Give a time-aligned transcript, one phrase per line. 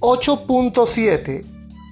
[0.00, 1.44] 8.7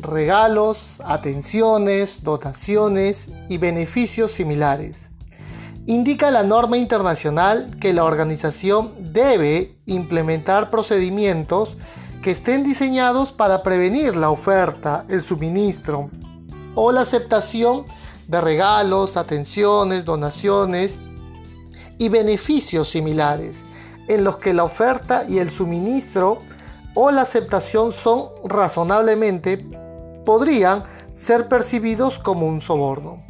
[0.00, 5.10] Regalos, atenciones, dotaciones y beneficios similares.
[5.86, 11.78] Indica la norma internacional que la organización debe implementar procedimientos
[12.22, 16.10] que estén diseñados para prevenir la oferta, el suministro
[16.76, 17.84] o la aceptación
[18.28, 21.00] de regalos, atenciones, donaciones
[21.98, 23.64] y beneficios similares,
[24.06, 26.38] en los que la oferta y el suministro
[27.00, 29.56] o la aceptación son razonablemente,
[30.26, 30.82] podrían
[31.14, 33.22] ser percibidos como un soborno.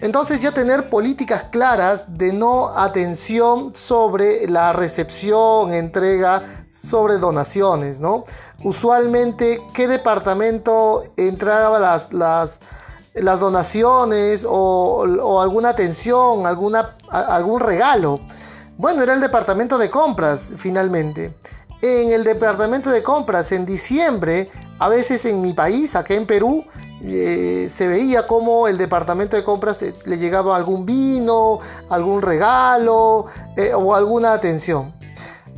[0.00, 8.24] Entonces ya tener políticas claras de no atención sobre la recepción, entrega, sobre donaciones, ¿no?
[8.64, 12.58] Usualmente, ¿qué departamento entregaba las, las,
[13.12, 18.14] las donaciones o, alguna atención, alguna, algún regalo?
[18.78, 21.34] Bueno, era el departamento de compras, finalmente.
[21.82, 26.64] En el departamento de compras, en diciembre, a veces en mi país, acá en Perú,
[27.02, 33.72] eh, se veía como el departamento de compras le llegaba algún vino, algún regalo eh,
[33.72, 34.92] o alguna atención.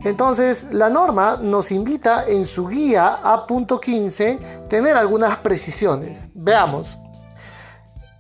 [0.05, 6.29] Entonces, la norma nos invita en su guía A.15 tener algunas precisiones.
[6.34, 6.98] Veamos.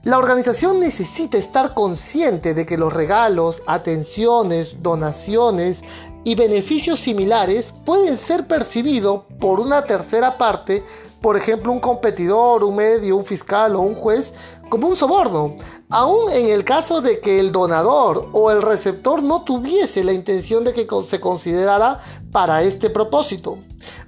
[0.04, 5.82] La organización necesita estar consciente de que los regalos, atenciones, donaciones
[6.24, 10.82] y beneficios similares pueden ser percibidos por una tercera parte
[11.22, 14.34] por ejemplo, un competidor, un medio, un fiscal o un juez,
[14.68, 15.54] como un soborno,
[15.88, 20.64] aun en el caso de que el donador o el receptor no tuviese la intención
[20.64, 22.00] de que se considerara
[22.32, 23.58] para este propósito.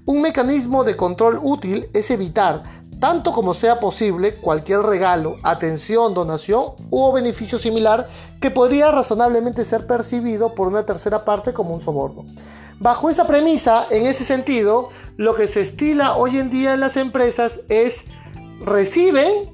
[0.04, 2.64] Un mecanismo de control útil es evitar,
[3.04, 8.08] tanto como sea posible, cualquier regalo, atención, donación o beneficio similar
[8.40, 12.24] que podría razonablemente ser percibido por una tercera parte como un soborno.
[12.80, 14.88] Bajo esa premisa, en ese sentido,
[15.18, 18.00] lo que se estila hoy en día en las empresas es
[18.60, 19.52] reciben,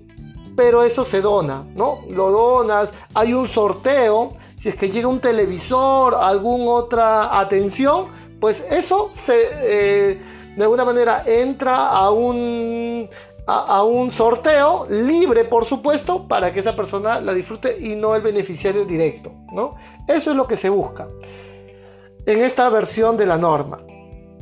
[0.55, 2.03] pero eso se dona, ¿no?
[2.09, 8.07] Lo donas, hay un sorteo, si es que llega un televisor, alguna otra atención,
[8.41, 10.23] pues eso se, eh,
[10.57, 13.09] de alguna manera entra a un,
[13.59, 18.23] a un sorteo libre, por supuesto, para que esa persona la disfrute y no el
[18.23, 19.75] beneficiario directo, ¿no?
[20.07, 21.09] Eso es lo que se busca
[22.27, 23.81] en esta versión de la norma.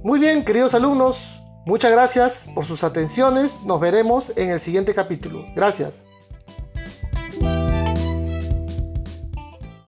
[0.02, 1.20] Muy bien, queridos alumnos,
[1.66, 3.54] muchas gracias por sus atenciones.
[3.64, 5.44] Nos veremos en el siguiente capítulo.
[5.54, 6.07] Gracias.